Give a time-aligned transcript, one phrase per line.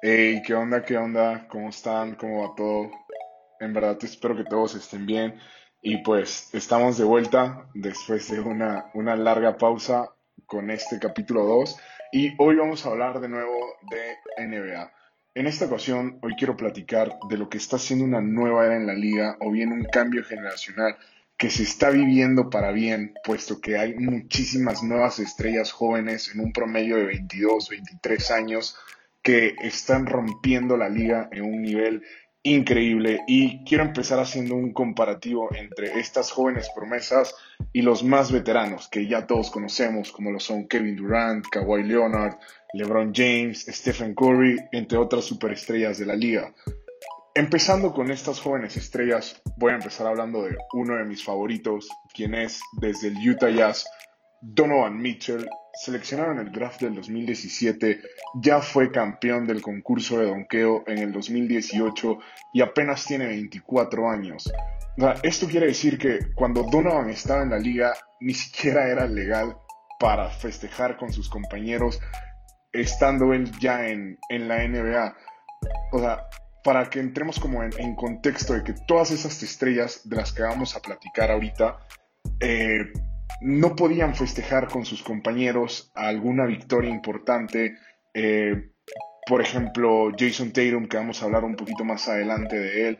[0.00, 0.84] Hey, ¿qué onda?
[0.84, 1.48] ¿Qué onda?
[1.48, 2.14] ¿Cómo están?
[2.14, 2.88] ¿Cómo va todo?
[3.58, 5.34] En verdad espero que todos estén bien.
[5.82, 10.08] Y pues estamos de vuelta después de una, una larga pausa
[10.46, 11.76] con este capítulo 2.
[12.12, 14.92] Y hoy vamos a hablar de nuevo de NBA.
[15.34, 18.86] En esta ocasión, hoy quiero platicar de lo que está siendo una nueva era en
[18.86, 20.96] la liga o bien un cambio generacional
[21.36, 26.52] que se está viviendo para bien, puesto que hay muchísimas nuevas estrellas jóvenes en un
[26.52, 28.76] promedio de 22, 23 años
[29.22, 32.02] que están rompiendo la liga en un nivel
[32.42, 37.34] increíble y quiero empezar haciendo un comparativo entre estas jóvenes promesas
[37.72, 42.38] y los más veteranos que ya todos conocemos como lo son Kevin Durant, Kawhi Leonard,
[42.72, 46.52] LeBron James, Stephen Curry, entre otras superestrellas de la liga.
[47.34, 52.34] Empezando con estas jóvenes estrellas, voy a empezar hablando de uno de mis favoritos, quien
[52.34, 53.86] es desde el Utah Jazz,
[54.40, 55.48] Donovan Mitchell,
[55.80, 58.00] seleccionado en el draft del 2017,
[58.42, 62.18] ya fue campeón del concurso de donkeo en el 2018
[62.52, 64.50] y apenas tiene 24 años.
[65.22, 69.56] Esto quiere decir que cuando Donovan estaba en la liga, ni siquiera era legal
[70.00, 72.00] para festejar con sus compañeros,
[72.72, 75.16] estando él ya en, en la NBA.
[75.92, 76.28] O sea,
[76.64, 80.76] para que entremos como en, contexto de que todas esas estrellas de las que vamos
[80.76, 81.78] a platicar ahorita
[82.40, 82.92] eh,
[83.40, 87.76] no podían festejar con sus compañeros alguna victoria importante.
[88.14, 88.70] Eh,
[89.26, 92.98] por ejemplo, Jason Tatum, que vamos a hablar un poquito más adelante de él,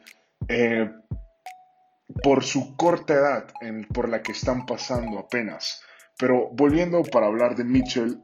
[0.48, 0.90] eh,
[2.22, 3.52] por su corta edad
[3.92, 5.82] por la que están pasando apenas.
[6.18, 8.22] Pero volviendo para hablar de Mitchell,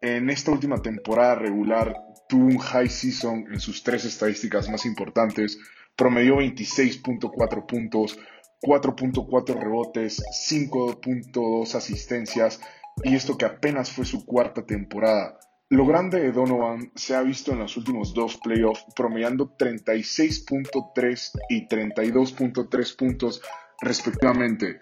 [0.00, 1.96] en esta última temporada regular
[2.28, 5.58] tuvo un high season en sus tres estadísticas más importantes,
[5.96, 8.18] promedió 26.4 puntos,
[8.62, 12.60] 4.4 rebotes, 5.2 asistencias
[13.04, 15.38] y esto que apenas fue su cuarta temporada.
[15.68, 21.66] Lo grande de Donovan se ha visto en los últimos dos playoffs, promediando 36.3 y
[21.66, 23.42] 32.3 puntos
[23.80, 24.78] respectivamente.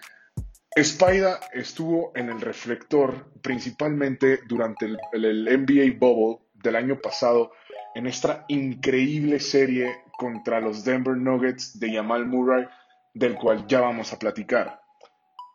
[0.77, 7.51] Spida estuvo en el reflector principalmente durante el, NBA Bubble del año pasado
[7.95, 12.67] en esta increíble serie contra los Denver Nuggets de Jamal Murray,
[13.15, 14.81] del cual ya vamos a platicar.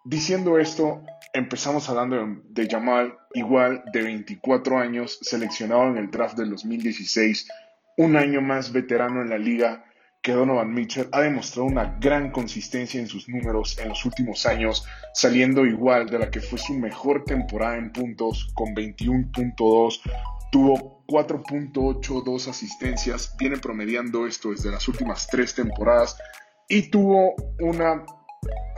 [0.04, 2.16] Diciendo esto, empezamos hablando
[2.48, 7.48] de, Jamal, igual de 24 años, seleccionado en el draft del 2016,
[7.98, 9.84] un año más veterano en la liga
[10.22, 14.84] que Donovan Mitchell, ha demostrado una gran consistencia en sus números en los últimos años,
[15.14, 20.00] saliendo igual de la que fue su mejor temporada en puntos con 21.2,
[20.50, 26.18] Tuvo 4.82 asistencias, viene promediando esto desde las últimas tres temporadas
[26.70, 28.06] y tuvo una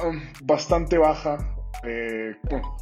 [0.03, 1.38] um, bastante baja,
[1.84, 2.34] eh,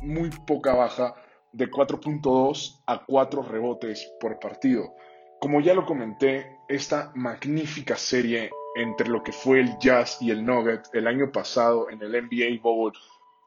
[0.03, 1.15] muy poca baja,
[1.53, 4.95] de 4.2 a 4 rebotes por partido.
[5.41, 10.47] Como ya lo comenté, esta magnífica serie entre lo que fue el Jazz y el
[10.47, 12.93] Nugget el año pasado en el NBA Bowl,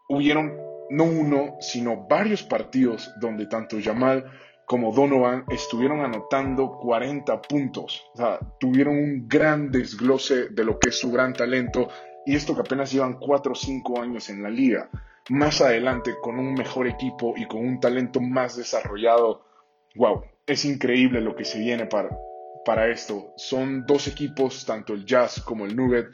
[0.09, 0.57] hubieron
[0.89, 4.29] no uno, sino varios partidos donde tanto Jamal
[4.65, 8.09] como Donovan estuvieron anotando 40 puntos.
[8.13, 11.89] O sea, tuvieron un gran desglose de lo que es su gran talento
[12.25, 14.89] y esto que apenas llevan 4 o 5 años en la liga.
[15.29, 19.45] Más adelante, con un mejor equipo y con un talento más desarrollado,
[19.95, 22.09] wow, es increíble lo que se viene para,
[22.65, 23.33] para esto.
[23.37, 26.07] Son dos equipos, tanto el Jazz como el Nugget,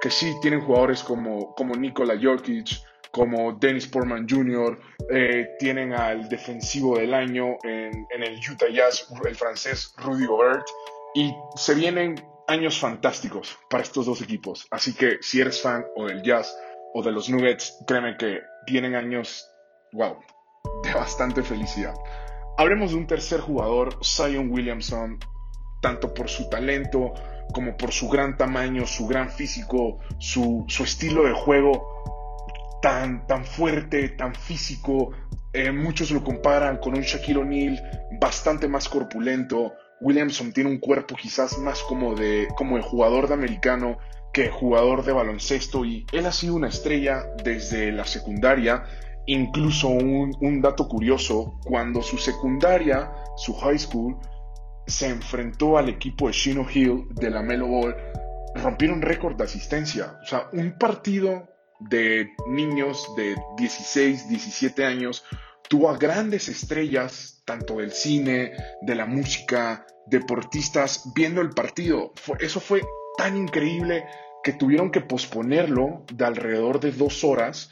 [0.00, 2.68] que sí tienen jugadores como, como Nikola Jokic,
[3.16, 4.78] como Dennis Portman Jr.,
[5.10, 10.66] eh, tienen al defensivo del año en, el Utah Jazz, el francés Rudy Gobert,
[11.14, 14.66] y se vienen años fantásticos para estos dos equipos.
[14.70, 16.54] Así que si eres fan o del Jazz
[16.92, 19.50] o de los Nuggets, créeme que vienen años,
[19.94, 20.18] wow,
[20.82, 21.94] de bastante felicidad.
[22.58, 25.18] Hablemos de un tercer jugador, Zion Williamson,
[25.80, 27.14] tanto por su talento
[27.54, 31.96] como por su gran tamaño, su gran físico, su, su estilo de juego
[32.80, 35.12] tan, tan fuerte, tan físico.
[35.52, 37.80] Eh, muchos lo comparan con un Shaquille O'Neal
[38.20, 39.72] bastante más corpulento.
[40.00, 43.98] Williamson tiene un cuerpo quizás más como de, como jugador de americano
[44.32, 48.84] que jugador de baloncesto y él ha sido una estrella desde la secundaria.
[49.24, 54.18] Incluso un, dato curioso, cuando su secundaria, su high school,
[54.86, 57.96] se enfrentó al equipo de Shino Hill de la Melo Ball,
[58.54, 60.18] rompieron récord de asistencia.
[60.22, 61.48] O sea, un partido
[61.80, 65.24] de niños de 16, 17 años,
[65.68, 68.52] tuvo a grandes estrellas, tanto del cine,
[68.82, 72.12] de la música, deportistas, viendo el partido.
[72.40, 72.82] eso fue
[73.16, 74.04] tan increíble
[74.42, 77.70] que tuvieron que posponerlo de alrededor de dos horas,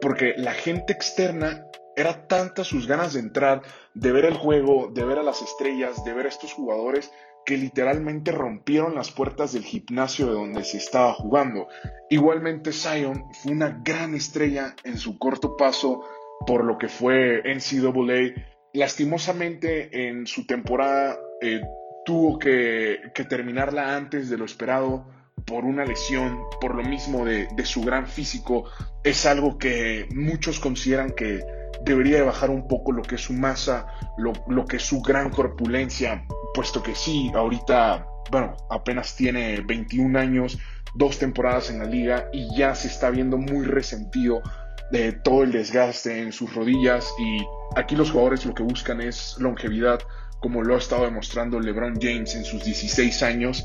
[0.00, 1.64] porque la gente externa
[1.96, 3.62] era tanta sus ganas de entrar,
[3.94, 7.10] de ver el juego, de ver a las estrellas, de ver a estos jugadores,
[7.44, 11.68] que literalmente rompieron las puertas del gimnasio de donde se estaba jugando.
[12.08, 16.04] Igualmente Zion fue una gran estrella en su corto paso
[16.46, 18.42] por lo que fue NCAA.
[18.72, 21.60] Lastimosamente en su temporada eh,
[22.04, 25.06] tuvo que, terminarla antes de lo esperado
[25.44, 28.64] por una lesión, por lo mismo de, su gran físico.
[29.04, 31.44] Es algo que muchos consideran que
[31.82, 33.86] debería de bajar un poco lo que es su masa,
[34.18, 40.18] lo, lo que es su gran corpulencia, puesto que sí, ahorita, bueno, apenas tiene 21
[40.18, 40.58] años,
[40.94, 44.42] dos temporadas en la liga y ya se está viendo muy resentido
[44.90, 47.38] de todo el desgaste en sus rodillas y
[47.76, 50.00] aquí los jugadores lo que buscan es longevidad,
[50.40, 53.64] como lo ha estado demostrando LeBron James en sus 16 años.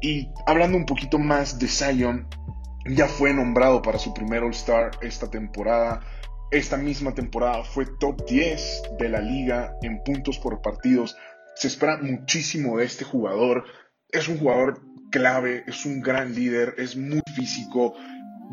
[0.00, 2.26] Y hablando un poquito más de Zion,
[2.86, 6.00] ya fue nombrado para su primer All-Star esta temporada.
[6.50, 11.16] Esta misma temporada fue top 10 de la liga en puntos por partidos.
[11.54, 13.64] Se espera muchísimo de este jugador.
[14.08, 14.80] Es un jugador
[15.10, 17.94] clave, es un gran líder, es muy físico,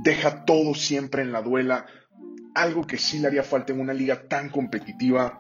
[0.04, 1.86] deja todo siempre en la duela.
[2.54, 5.40] Algo que sí le haría falta en una liga tan competitiva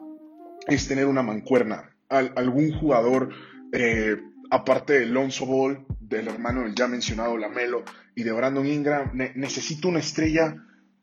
[0.68, 1.94] es tener una mancuerna.
[2.10, 3.30] algún jugador,
[3.74, 4.16] eh,
[4.50, 7.84] aparte de Lonzo Ball, del hermano del ya mencionado Lamelo
[8.16, 10.56] y de Brandon Ingram, necesita una estrella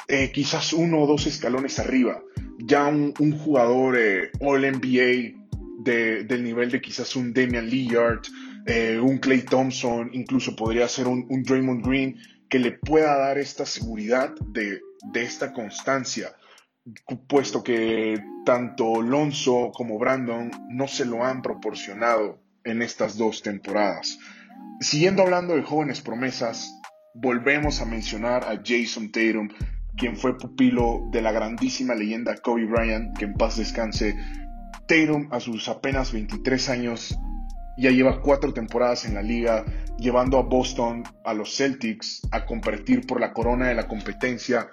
[0.09, 2.23] eh, quizás uno o dos escalones arriba.
[2.59, 5.45] Ya un, jugador eh, All NBA
[5.83, 8.23] del nivel de quizás un Damian Lillard,
[9.03, 12.17] un Clay Thompson, incluso podría ser un, un Draymond Green,
[12.55, 14.81] que le pueda dar esta seguridad de,
[15.15, 16.37] esta constancia,
[17.27, 24.19] puesto que tanto Alonso como Brandon no se lo han proporcionado en estas dos temporadas.
[24.81, 26.81] Siguiendo hablando de jóvenes promesas,
[27.15, 29.49] volvemos a mencionar a Jason Tatum,
[29.97, 34.17] quien fue pupilo de la grandísima leyenda Kobe Bryant, que en paz descanse.
[34.87, 37.17] Tatum, a sus apenas 23 años,
[37.77, 39.65] ya lleva cuatro temporadas en la liga,
[39.99, 44.69] llevando a Boston, a los Celtics, a competir por la corona de la competencia.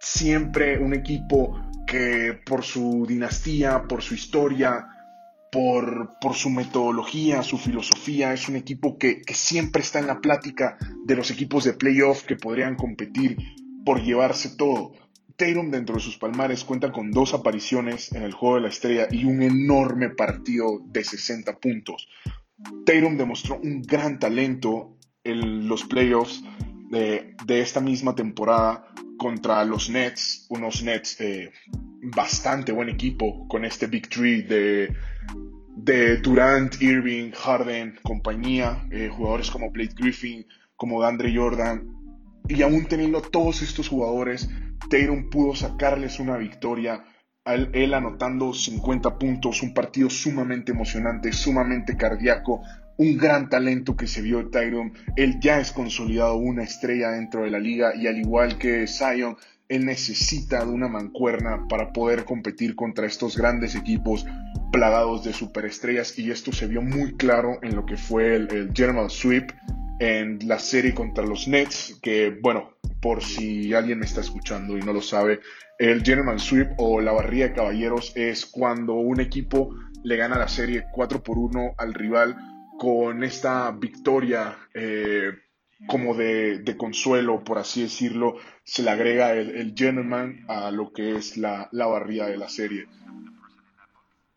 [0.00, 4.86] Siempre un equipo que por su dinastía, por su historia,
[5.50, 10.20] por, por su metodología, su filosofía, es un equipo que, que siempre está en la
[10.20, 13.36] plática de los equipos de playoff que podrían competir
[13.84, 14.92] por llevarse todo.
[15.36, 19.08] Tatum dentro de sus palmares cuenta con dos apariciones en el juego de la estrella
[19.10, 22.08] y un enorme partido de 60 puntos.
[22.84, 26.44] Tatum demostró un gran talento en los playoffs
[26.90, 28.86] de, esta misma temporada
[29.16, 31.52] contra los Nets, unos Nets eh,
[32.02, 34.94] bastante buen equipo con este Big Tree de,
[35.76, 41.86] de Durant, Irving, Harden, compañía, eh, jugadores como Blake Griffin, como Dandre Jordan,
[42.48, 44.48] y aún teniendo todos estos jugadores,
[44.88, 47.04] Tatum pudo sacarles una victoria
[47.44, 52.62] él anotando 50 puntos, un partido sumamente emocionante, sumamente cardíaco,
[52.98, 54.92] un gran talento que se vio Tyron.
[55.16, 59.36] Él ya es consolidado una estrella dentro de la liga y al igual que Zion,
[59.70, 64.26] él necesita de una mancuerna para poder competir contra estos grandes equipos
[64.72, 68.72] plagados de superestrellas y esto se vio muy claro en lo que fue el, el
[68.74, 69.52] General Sweep
[70.00, 74.80] en la serie contra los Nets, que bueno, por si alguien me está escuchando y
[74.80, 75.40] no lo sabe,
[75.78, 80.48] el General Sweep o la barría de caballeros es cuando un equipo le gana la
[80.48, 82.36] serie 4 por 1 al rival
[82.78, 85.32] con esta victoria eh,
[85.86, 91.16] como de, consuelo, por así decirlo, se le agrega el, el gentleman a lo que
[91.16, 92.86] es la, la barría de la serie.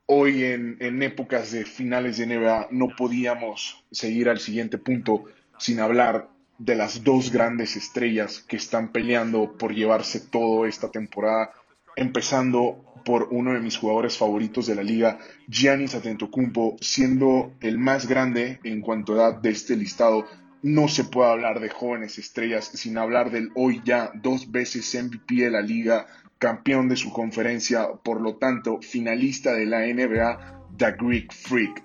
[0.05, 5.25] Hoy en, en épocas de finales de NBA no podíamos seguir al siguiente punto
[5.57, 11.51] sin hablar de las dos grandes estrellas que están peleando por llevarse todo esta temporada,
[11.95, 18.07] empezando por uno de mis jugadores favoritos de la liga, Giannis Antetokounmpo, siendo el más
[18.07, 20.25] grande en cuanto a edad de este listado.
[20.63, 25.36] No se puede hablar de jóvenes estrellas sin hablar del hoy ya dos veces MVP
[25.36, 26.08] de la liga,
[26.39, 31.84] campeón de su conferencia, por lo tanto finalista de la NBA, The Greek Freak.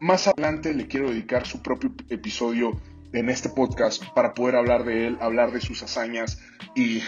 [0.00, 2.78] Más adelante le quiero dedicar su propio episodio
[3.14, 6.42] en este podcast para poder hablar de él, hablar de sus hazañas
[6.76, 7.00] y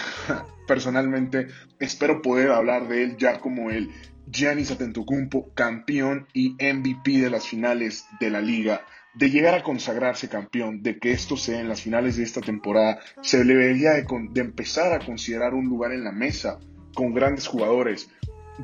[0.66, 1.48] personalmente
[1.78, 3.90] espero poder hablar de él ya como el
[4.32, 8.80] Giannis Antetokounmpo, campeón y MVP de las finales de la liga.
[9.16, 13.00] De llegar a consagrarse campeón, de que esto sea en las finales de esta temporada,
[13.22, 16.58] se debería de, de empezar a considerar un lugar en la mesa
[16.94, 18.08] con grandes jugadores,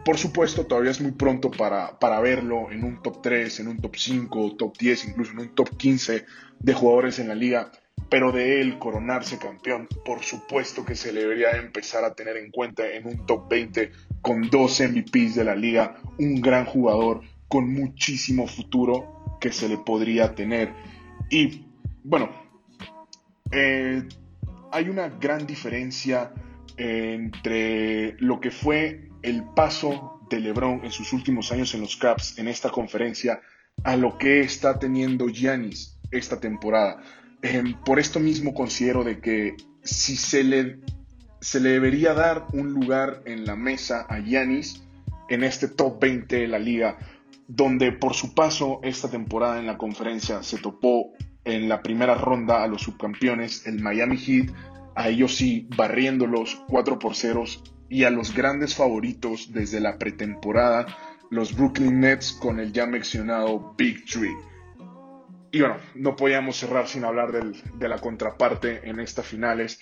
[0.04, 3.78] por supuesto, todavía es muy pronto para, para, verlo en un top 3, en un
[3.78, 6.25] top 5, top 10, incluso en un top 15
[6.59, 7.71] de jugadores en la liga,
[8.09, 12.50] pero de él coronarse campeón, por supuesto que se le debería empezar a tener en
[12.50, 13.92] cuenta en un top 20
[14.23, 19.77] con dos MVPs de la liga, un gran jugador con muchísimo futuro que se le
[19.77, 20.73] podría tener.
[21.29, 21.67] Y
[22.05, 22.31] bueno,
[23.51, 24.05] eh,
[24.71, 26.33] hay una gran diferencia
[26.77, 32.39] entre lo que fue el paso de LeBron en sus últimos años en los Caps
[32.39, 33.41] en esta conferencia
[33.83, 37.03] a lo que está teniendo Giannis esta temporada.
[37.43, 40.79] Em, por esto mismo considero de que si se le,
[41.41, 44.85] se le debería dar un lugar en la mesa a Giannis
[45.29, 46.99] en este top 20 de la liga,
[47.49, 51.13] donde por su paso esta temporada en la conferencia se topó
[51.45, 54.51] en la primera ronda a los subcampeones, el Miami Heat,
[54.95, 57.45] a ellos sí barriéndolos 4 por 0
[57.89, 60.87] y a los grandes favoritos desde la pretemporada,
[61.31, 64.35] los Brooklyn Nets con el ya mencionado Big Tree.
[65.51, 69.81] Y bueno, no podíamos cerrar sin hablar de la contraparte en estas finales.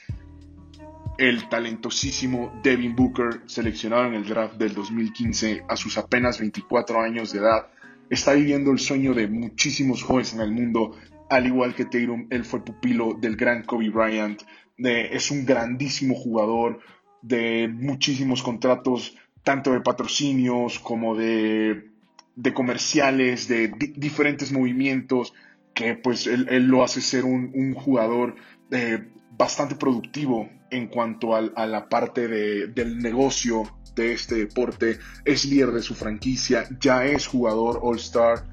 [1.20, 7.30] El talentosísimo Devin Booker, seleccionado en el draft del 2015 a sus apenas 24 años
[7.30, 7.66] de edad,
[8.08, 10.96] está viviendo el sueño de muchísimos jóvenes en el mundo.
[11.28, 14.40] Al igual que Tatum, él fue pupilo del gran Kobe Bryant.
[14.78, 16.80] es un grandísimo jugador,
[17.20, 21.90] de muchísimos contratos, tanto de patrocinios como de,
[22.34, 25.34] de comerciales, de diferentes movimientos,
[25.74, 28.36] que pues él, lo hace ser un, jugador
[28.70, 33.62] eh, bastante productivo en cuanto a, la parte del negocio
[33.94, 38.46] de este deporte, es líder de su franquicia, ya es jugador All-Star.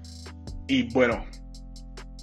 [0.67, 1.25] Y bueno,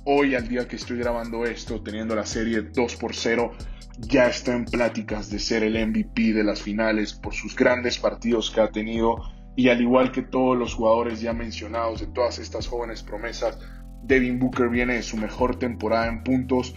[0.05, 3.53] hoy al día que estoy grabando esto, teniendo la serie 2 por 0,
[4.01, 8.51] ya está en pláticas de ser el MVP de las finales por sus grandes partidos
[8.51, 9.23] que ha tenido.
[9.57, 13.59] Y al igual que todos los jugadores ya mencionados de todas estas jóvenes promesas,
[14.03, 16.75] Devin Booker viene de su mejor temporada en puntos,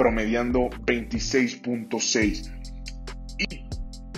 [0.00, 2.50] promediando 26.6.
[3.36, 3.64] Y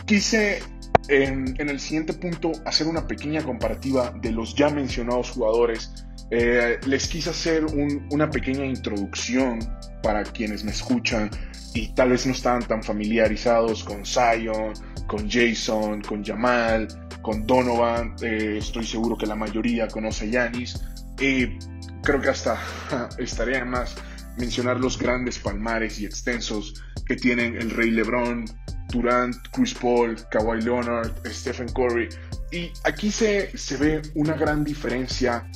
[0.07, 0.63] quise
[1.09, 5.93] en, el siguiente punto hacer una pequeña comparativa de los ya mencionados jugadores.
[6.31, 7.67] Eh, les quise hacer
[8.13, 9.59] una pequeña introducción
[10.05, 11.29] para quienes me escuchan
[11.75, 14.75] y tal vez no estaban tan familiarizados con Zion,
[15.09, 16.87] con Jason, con Jamal,
[17.23, 18.15] con Donovan.
[18.23, 20.81] Eh, estoy seguro que la mayoría conoce a Yanis.
[21.19, 21.59] Eh,
[22.05, 22.57] creo que hasta
[23.19, 23.97] estaría más
[24.39, 28.45] mencionar los grandes palmares y extensos que tienen el Rey LeBron,
[28.89, 32.09] Durant, Chris Paul, Kawhi Leonard, Stephen Curry.
[32.51, 35.49] Y aquí se, se ve una gran diferencia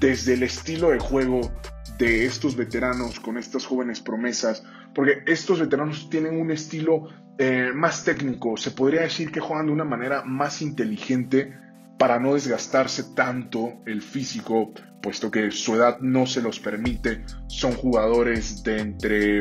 [0.00, 1.52] desde el estilo de juego
[1.98, 4.62] de estos veteranos con estas jóvenes promesas,
[4.94, 7.08] porque estos veteranos tienen un estilo
[7.38, 11.56] eh, más técnico, se podría decir que juegan de una manera más inteligente
[11.98, 17.72] para no desgastarse tanto el físico, puesto que su edad no se los permite, son
[17.72, 19.40] jugadores de entre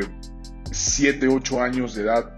[0.71, 2.33] 7, 8 años de edad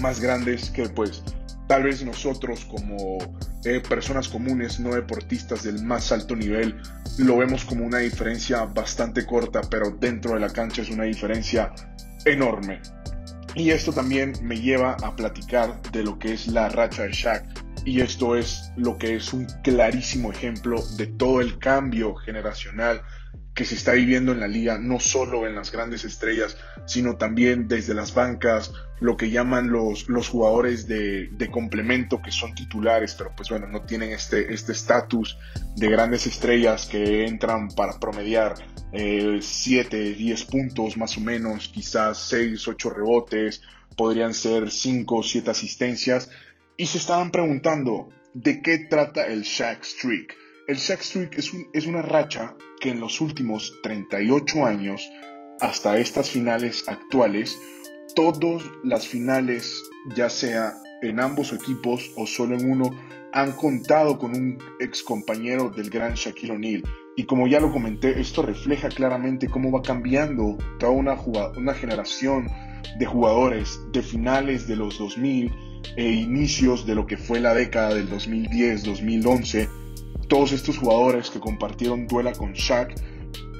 [0.00, 1.22] más grandes que pues
[1.68, 3.18] tal vez nosotros como
[3.64, 6.80] eh, personas comunes, no deportistas del más alto nivel,
[7.18, 11.72] lo vemos como una diferencia bastante corta, pero dentro de la cancha es una diferencia
[12.24, 12.80] enorme.
[13.54, 17.44] Y esto también me lleva a platicar de lo que es la racha de Shaq.
[17.84, 23.02] Y esto es lo que es un clarísimo ejemplo de todo el cambio generacional
[23.54, 27.68] que se está viviendo en la liga, no solo en las grandes estrellas, sino también
[27.68, 33.32] desde las bancas, lo que llaman los, los jugadores de, complemento que son titulares, pero
[33.36, 35.38] pues bueno, no tienen este estatus
[35.76, 38.54] de grandes estrellas que entran para promediar
[38.92, 39.40] 7,
[39.92, 43.62] eh, 10 puntos más o menos, quizás 6, 8 rebotes,
[43.96, 46.28] podrían ser 5 o 7 asistencias,
[46.76, 50.34] y se estaban preguntando, ¿de qué trata el Shaq Streak?
[50.66, 55.08] El Shaq Streak es, es una racha que en los últimos 38 años,
[55.60, 57.58] hasta estas finales actuales,
[58.16, 59.82] todas las finales,
[60.16, 62.90] ya sea en ambos equipos o solo en uno,
[63.32, 66.82] han contado con un ex compañero del gran Shaquille O'Neal.
[67.16, 71.14] Y como ya lo comenté, esto refleja claramente cómo va cambiando toda una,
[71.56, 72.48] una generación
[72.98, 75.52] de jugadores de finales de los 2000
[75.96, 79.68] e inicios de lo que fue la década del 2010-2011
[80.28, 82.94] todos estos jugadores que compartieron duela con Shaq,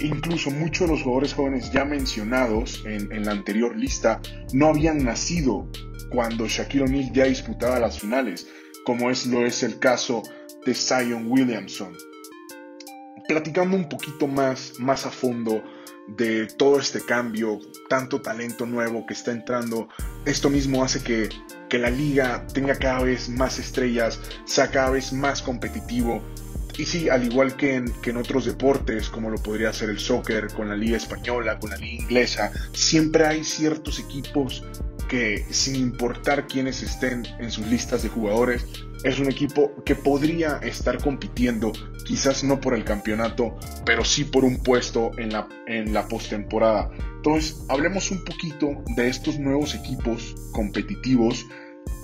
[0.00, 4.20] incluso muchos de los jugadores jóvenes ya mencionados en, la anterior lista,
[4.52, 5.68] no habían nacido
[6.10, 8.48] cuando Shaquille O'Neal ya disputaba las finales,
[8.84, 10.22] como es, lo es el caso
[10.64, 11.92] de Zion Williamson.
[13.26, 15.62] Platicando un poquito más, más a fondo
[16.06, 19.88] de todo este cambio, tanto talento nuevo que está entrando,
[20.26, 21.28] esto mismo hace que,
[21.74, 26.22] que la liga tenga cada vez más estrellas, sea cada vez más competitivo
[26.78, 29.98] y sí, al igual que en, que en, otros deportes, como lo podría ser el
[29.98, 34.62] soccer, con la liga española, con la liga inglesa, siempre hay ciertos equipos
[35.08, 38.64] que sin importar quiénes estén en sus listas de jugadores,
[39.02, 41.72] es un equipo que podría estar compitiendo,
[42.06, 46.90] quizás no por el campeonato, pero sí por un puesto en la, en la postemporada.
[47.16, 51.46] Entonces, hablemos un poquito de estos nuevos equipos competitivos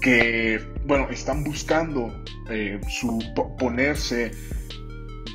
[0.00, 2.12] que, bueno, están buscando
[2.48, 3.22] eh, su,
[3.58, 4.30] ponerse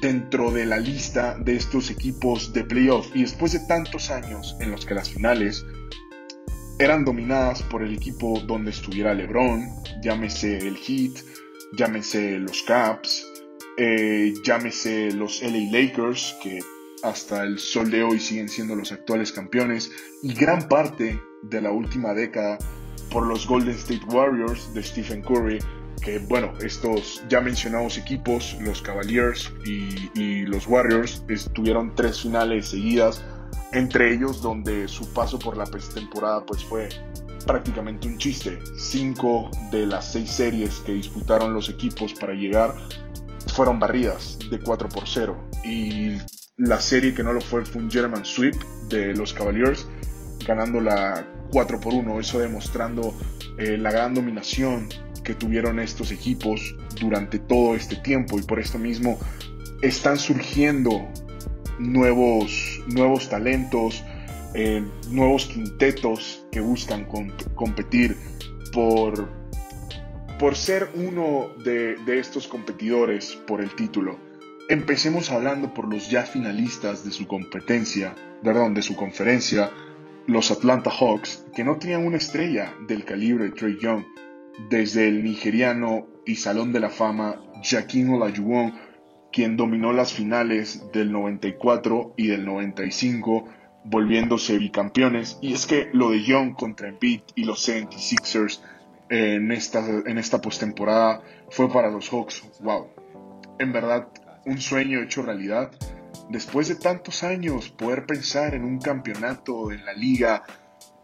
[0.01, 3.07] dentro de la lista de estos equipos de playoff.
[3.15, 5.65] Y después de tantos años en los que las finales
[6.79, 9.65] eran dominadas por el equipo donde estuviera LeBron,
[10.01, 11.13] llámese el Heat,
[11.77, 13.25] llámese los Caps,
[13.77, 16.59] eh, llámese los LA Lakers, que
[17.03, 21.71] hasta el sol de hoy siguen siendo los actuales campeones, y gran parte de la
[21.71, 22.57] última década
[23.09, 25.59] por los Golden State Warriors de Stephen Curry,
[26.01, 33.23] que bueno, estos ya mencionados equipos, los Cavaliers y, los Warriors, tuvieron tres finales seguidas
[33.71, 36.89] entre ellos donde su paso por la temporada pues fue
[37.45, 38.59] prácticamente un chiste.
[38.77, 42.73] Cinco de las seis series que disputaron los equipos para llegar
[43.53, 46.17] fueron barridas de 4 por 0 y
[46.57, 48.55] la serie que no lo fue fue un German sweep
[48.89, 49.87] de los Cavaliers
[50.45, 53.13] ganando la 4 por 1 eso demostrando
[53.57, 54.89] eh, la gran dominación
[55.23, 59.19] que tuvieron estos equipos durante todo este tiempo y por esto mismo
[59.81, 61.07] están surgiendo
[61.79, 64.03] nuevos, nuevos talentos,
[64.53, 67.05] eh, nuevos quintetos que buscan
[67.55, 68.15] competir
[68.71, 69.29] por,
[70.39, 74.17] por ser uno de, estos competidores por el título.
[74.69, 79.71] Empecemos hablando por los ya finalistas de su competencia, perdón, de su conferencia,
[80.27, 84.03] los Atlanta Hawks, que no tenían una estrella del calibre de Trey Young,
[84.69, 88.73] desde el nigeriano y Salón de la Fama Jaquín Olajuwon
[89.35, 93.49] quien dominó las finales del 94 y del 95,
[93.83, 95.37] volviéndose bicampeones.
[95.41, 98.61] Y es que lo de Young contra Embiid y los 76ers
[99.09, 102.87] en esta, en esta postemporada fue para los Hawks, wow,
[103.59, 104.07] en verdad
[104.45, 105.69] un sueño hecho realidad.
[106.29, 110.43] Después de tantos años, poder pensar en un campeonato en la liga,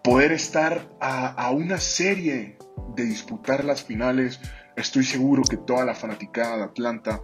[0.04, 2.58] poder estar a, a una serie
[2.96, 4.40] de disputar las finales,
[4.76, 7.22] estoy seguro que toda la fanaticada de Atlanta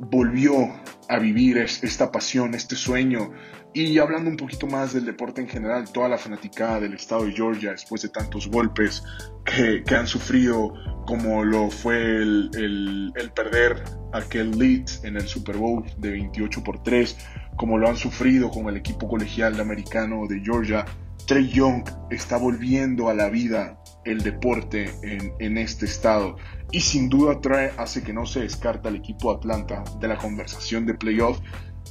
[0.00, 0.68] volvió
[1.08, 3.32] a vivir esta pasión, este sueño.
[3.72, 7.32] Y hablando un poquito más del deporte en general, toda la fanaticada del estado de
[7.32, 9.04] Georgia, después de tantos golpes
[9.44, 10.72] que, han sufrido,
[11.06, 17.16] como lo fue el, perder aquel lead en el Super Bowl de 28 por 3,
[17.56, 20.84] como lo han sufrido con el equipo colegial americano de Georgia,
[21.30, 26.34] Trey Young está volviendo a la vida el deporte en, en este estado
[26.72, 30.86] y sin duda trae, hace que no se descarta el equipo Atlanta de la conversación
[30.86, 31.38] de playoff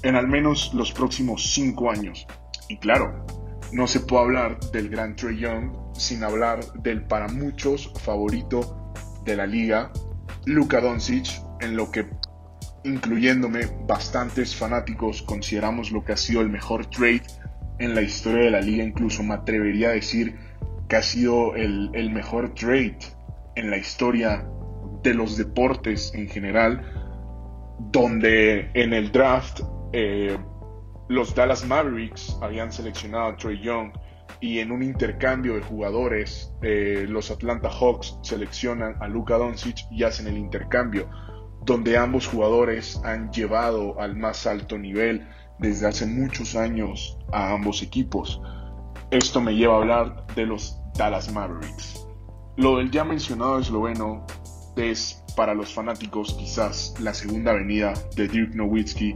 [0.03, 2.27] en al menos los próximos cinco años.
[2.67, 3.25] Y claro,
[3.71, 8.91] no se puede hablar del gran Trey Young sin hablar del para muchos favorito
[9.23, 9.89] de la liga,
[10.47, 11.29] Luka Doncic,
[11.61, 12.09] en lo que
[12.83, 17.23] incluyéndome bastantes fanáticos consideramos lo que ha sido el mejor trade
[17.79, 20.35] en la historia de la liga, incluso me atrevería a decir
[20.87, 22.99] que ha sido el, el mejor trade
[23.55, 24.45] en la historia
[25.03, 26.81] de los deportes en general,
[27.91, 29.61] donde en el draft
[29.93, 30.37] eh,
[31.07, 33.91] los Dallas Mavericks habían seleccionado a Trey Young
[34.41, 40.03] y en un intercambio de jugadores eh, los Atlanta Hawks seleccionan a Luka Doncic y
[40.03, 41.09] hacen el intercambio,
[41.65, 45.27] donde ambos jugadores han llevado al más alto nivel
[45.59, 48.41] desde hace muchos años a ambos equipos.
[49.11, 52.05] Esto me lleva a hablar de los Dallas Mavericks.
[52.57, 54.25] Lo del ya mencionado esloveno
[54.75, 59.15] es para los fanáticos quizás la segunda venida de Dirk Nowitzki,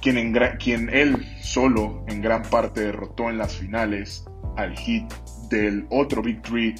[0.00, 4.24] quien, quien él solo en gran parte derrotó en las finales
[4.56, 5.12] al hit
[5.48, 6.74] del otro Big Three,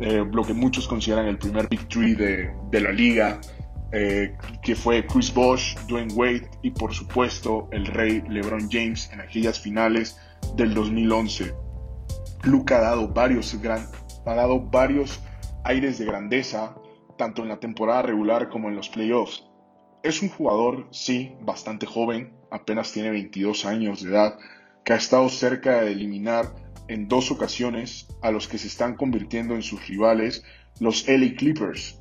[0.00, 3.40] eh, lo que muchos consideran el primer Big Three de, la liga,
[3.92, 9.20] eh, que fue Chris Bosh, Dwayne Wade y por supuesto el rey LeBron James en
[9.20, 10.18] aquellas finales
[10.56, 11.54] del 2011.
[12.44, 13.86] Luca ha dado varios, gran,
[14.26, 15.20] ha dado varios
[15.64, 16.74] aires de grandeza
[17.16, 19.44] tanto en la temporada regular como en los playoffs.
[20.02, 24.38] Es un jugador, sí, bastante joven, apenas tiene 22 años de edad,
[24.84, 26.54] que ha estado cerca de eliminar
[26.88, 30.42] en dos ocasiones a los que se están convirtiendo en sus rivales,
[30.80, 31.99] los LA Clippers.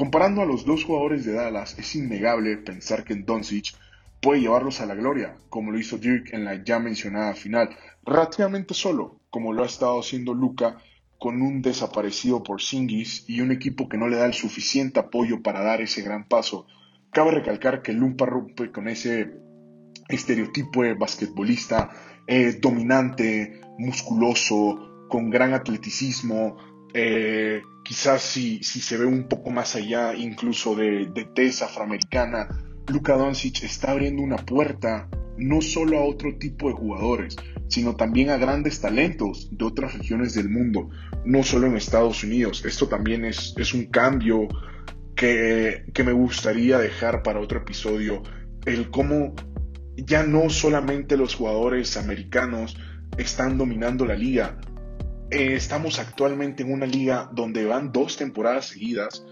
[0.00, 3.74] Comparando a los dos jugadores de Dallas, es innegable pensar que Doncic
[4.22, 7.68] puede llevarlos a la gloria, como lo hizo Dirk en la ya mencionada final,
[8.06, 10.78] relativamente solo, como lo ha estado haciendo Luca
[11.18, 15.42] con un desaparecido por Singis y un equipo que no le da el suficiente apoyo
[15.42, 16.66] para dar ese gran paso.
[17.10, 19.34] cabe recalcar que Lumpa rompe con ese
[20.08, 21.90] estereotipo de basquetbolista
[22.26, 26.56] eh, dominante, musculoso, con gran atleticismo,
[26.94, 32.48] eh, quizás si, si, se ve un poco más allá incluso de, de tez afroamericana,
[32.88, 37.36] Luka Doncic está abriendo una puerta no solo a otro tipo de jugadores,
[37.68, 40.90] sino también a grandes talentos de otras regiones del mundo,
[41.24, 42.64] no solo en Estados Unidos.
[42.64, 44.48] Esto también es, es un cambio
[45.14, 48.22] que, que me gustaría dejar para otro episodio,
[48.66, 49.34] el cómo
[49.96, 52.76] ya no solamente los jugadores americanos
[53.16, 54.58] están dominando la liga,
[55.30, 59.24] eh, estamos actualmente en una liga donde van dos temporadas seguidas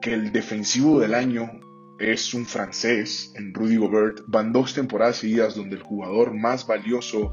[0.00, 1.50] que el defensivo del año
[1.98, 4.20] es un francés, en Rudy Gobert.
[4.26, 7.30] Van dos temporadas seguidas donde el jugador más valioso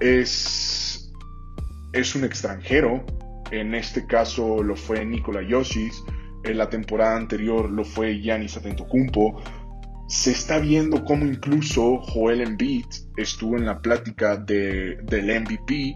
[0.00, 1.12] es,
[1.92, 3.04] es un extranjero.
[3.50, 6.02] En este caso lo fue Nikola Yoshis.
[6.44, 9.42] En la temporada anterior lo fue Giannis Atentocumpo.
[10.08, 15.94] Se está viendo cómo incluso Joel Embiid estuvo en la plática de, del MVP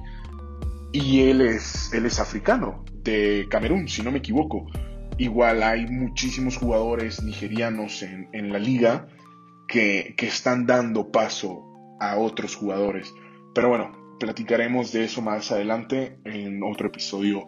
[0.92, 4.66] y él es, él es africano, de Camerún, si no me equivoco.
[5.18, 9.09] Igual hay muchísimos jugadores nigerianos en, la liga
[9.68, 11.64] que, están dando paso
[12.00, 13.12] a otros jugadores.
[13.55, 17.46] Pero bueno, platicaremos de eso más adelante en otro episodio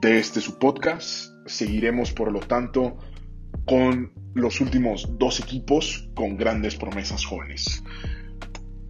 [0.00, 1.30] de este su podcast.
[1.46, 2.98] Seguiremos, por lo tanto,
[3.66, 7.82] con los últimos dos equipos con grandes promesas jóvenes.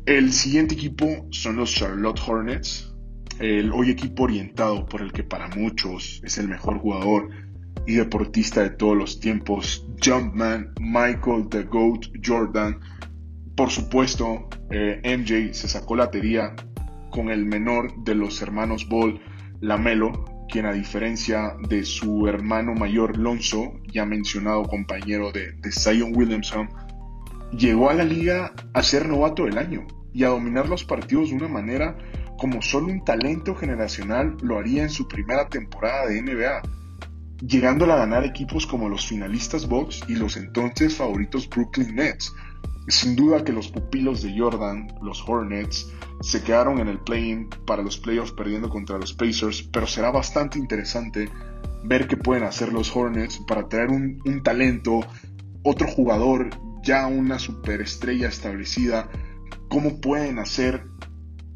[0.07, 2.93] El siguiente equipo son los Charlotte Hornets,
[3.38, 7.31] el hoy equipo orientado por el que para muchos es el mejor jugador
[7.87, 12.81] y deportista de todos los tiempos, Jumpman, Michael The Goat Jordan.
[13.57, 16.55] Por supuesto, eh, MJ se sacó la teoría
[17.11, 19.20] con el menor de los hermanos Ball,
[19.61, 26.16] Lamelo, quien a diferencia de su hermano mayor Lonzo, ya mencionado compañero de, de Zion
[26.16, 26.68] Williamson,
[27.57, 31.37] llegó a la liga a ser novato del año y a dominar los partidos de
[31.37, 31.97] una manera
[32.38, 36.62] como solo un talento generacional lo haría en su primera temporada de NBA
[37.47, 42.33] llegando a ganar equipos como los finalistas Bucks y los entonces favoritos Brooklyn Nets.
[42.88, 47.83] Sin duda que los pupilos de Jordan, los Hornets, se quedaron en el play-in para
[47.83, 51.31] los playoffs perdiendo contra los Pacers, pero será bastante interesante
[51.83, 55.01] ver qué pueden hacer los Hornets para traer un, un talento,
[55.62, 56.51] otro jugador,
[56.83, 59.09] ya una superestrella establecida,
[59.68, 60.87] cómo pueden hacer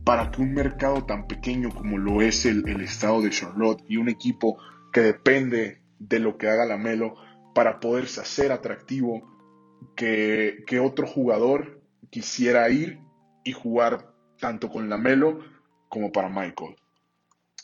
[0.09, 3.99] para que un mercado tan pequeño como lo es el, el estado de Charlotte y
[3.99, 4.57] un equipo
[4.91, 7.15] que depende de lo que haga la Melo
[7.55, 9.21] para poderse hacer atractivo,
[9.95, 13.01] que, que otro jugador quisiera ir
[13.45, 15.41] y jugar tanto con la Melo
[15.91, 16.77] como para Michael.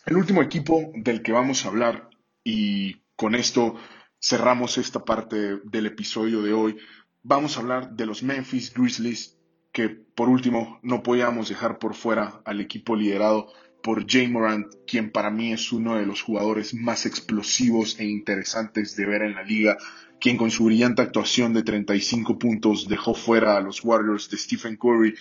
[0.04, 2.10] El último equipo del que vamos a hablar,
[2.44, 3.76] y con esto
[4.20, 6.76] cerramos esta parte del episodio de hoy,
[7.22, 9.38] vamos a hablar de los Memphis Grizzlies,
[9.74, 13.48] que por último no podíamos dejar por fuera al equipo liderado
[13.82, 18.94] por Jay Morant, quien para mí es uno de los jugadores más explosivos e interesantes
[18.96, 19.76] de ver en la liga,
[20.20, 24.76] quien con su brillante actuación de 35 puntos dejó fuera a los Warriors de Stephen
[24.76, 25.14] Curry.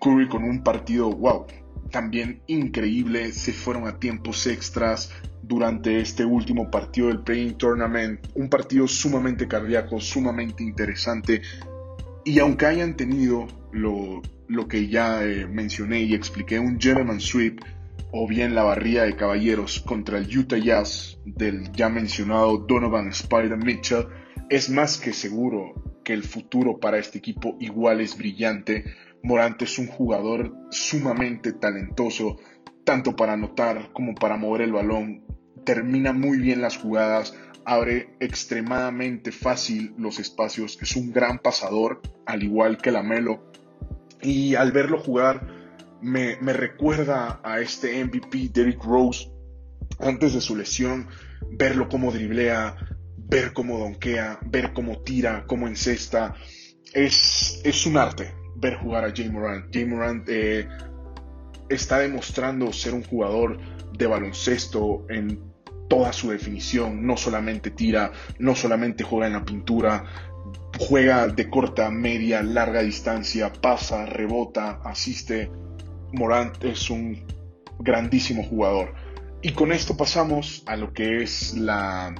[0.00, 1.46] Curry con un partido, wow,
[1.92, 5.12] también increíble, se fueron a tiempos extras
[5.42, 11.40] durante este último partido del Playing Tournament, un partido sumamente cardíaco, sumamente interesante,
[12.24, 17.60] y aunque hayan tenido lo, lo que ya eh, mencioné y expliqué, un gentleman sweep,
[18.12, 23.56] o bien la barría de caballeros contra el Utah Jazz del ya mencionado Donovan Spider
[23.56, 24.06] Mitchell,
[24.50, 28.84] es más que seguro que el futuro para este equipo igual es brillante.
[29.22, 32.36] Morant es un jugador sumamente talentoso,
[32.84, 35.24] tanto para anotar como para mover el balón.
[35.64, 42.42] Termina muy bien las jugadas, abre extremadamente fácil los espacios, es un gran pasador, al
[42.42, 43.50] igual que Lamelo.
[44.20, 45.46] Y al verlo jugar,
[46.00, 49.30] me, recuerda a este MVP Derrick Rose
[49.98, 51.08] antes de su lesión,
[51.50, 52.76] verlo como driblea,
[53.16, 56.34] ver cómo donkea, ver cómo tira, cómo encesta.
[56.92, 59.66] Es, es un arte ver jugar a Jay Morant.
[59.72, 60.68] Jay Morant eh,
[61.68, 63.58] está demostrando ser un jugador
[63.92, 65.51] de baloncesto en
[65.92, 67.06] toda su definición.
[67.06, 70.04] No solamente tira, no solamente juega en la pintura,
[70.78, 75.50] juega de corta, media, larga distancia, pasa, rebota, asiste
[76.14, 77.26] Morant es un
[77.78, 78.94] grandísimo jugador.
[79.42, 82.14] Y con esto pasamos a lo que es la,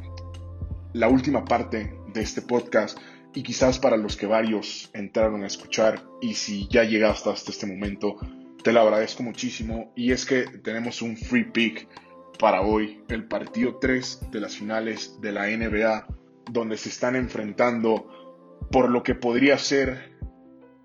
[0.93, 2.99] la última parte de este podcast
[3.35, 7.67] y quizás para los que varios entraron a escuchar y si ya llegaste hasta este
[7.67, 8.19] momento,
[8.63, 11.89] te lo agradezco muchísimo y es que tenemos un free pick
[12.39, 16.07] para hoy, el partido 3 de las finales de la NBA,
[16.51, 18.09] donde se están enfrentando
[18.71, 20.13] por lo que podría ser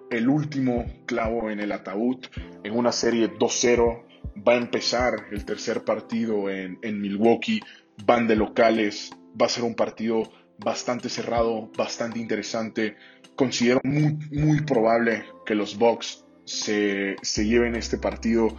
[0.10, 2.18] el último clavo en el ataúd
[2.64, 4.04] en una serie 2-0.
[4.48, 7.62] Va a empezar el tercer partido en, en Milwaukee,
[8.06, 12.96] van de locales, va a ser un partido bastante cerrado, bastante interesante.
[13.36, 18.50] Considero muy, muy probable que los Bucks se, se lleven este partido.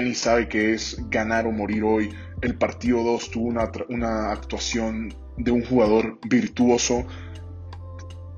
[0.00, 2.10] Ni sabe que es ganar o morir hoy.
[2.40, 7.06] El partido 2 tuvo una, una actuación de un jugador virtuoso,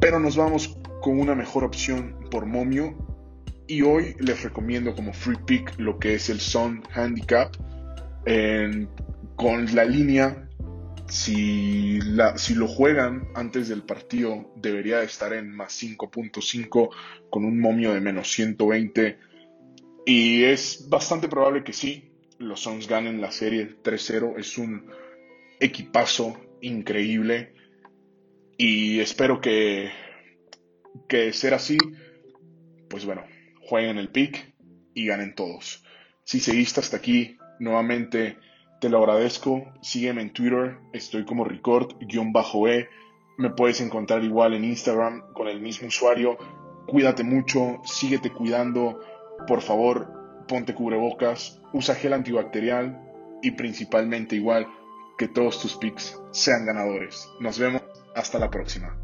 [0.01, 2.97] pero nos vamos con una mejor opción por momio.
[3.67, 7.55] Y hoy les recomiendo como free pick lo que es el Sun Handicap.
[9.37, 10.51] con la línea
[11.11, 16.91] si, la, si lo juegan antes del partido, debería estar en más 5.5
[17.29, 19.19] con un momio de menos 120.
[20.07, 24.39] Y es bastante probable que sí, los Suns ganen la serie 3-0.
[24.39, 24.91] Es un
[25.61, 27.55] equipazo increíble.
[28.57, 29.91] Y espero que,
[31.09, 31.79] que ser así,
[32.89, 33.25] pues bueno,
[33.63, 34.55] jueguen el pick
[34.95, 35.85] y ganen todos.
[36.25, 38.37] Si seguiste hasta aquí, nuevamente
[38.81, 39.73] te lo agradezco.
[39.83, 40.79] Sígueme en Twitter.
[40.93, 42.89] Estoy como record-e.
[43.39, 46.37] Me puedes encontrar igual en Instagram con el mismo usuario.
[46.87, 47.81] Cuídate mucho.
[47.85, 49.01] Síguete cuidando.
[49.47, 51.61] Por favor, ponte cubrebocas.
[51.73, 53.01] Usa gel antibacterial.
[53.43, 54.67] Y principalmente igual
[55.17, 57.29] que todos tus picks sean ganadores.
[57.41, 57.83] Nos vemos.
[58.15, 58.97] Hasta la próxima.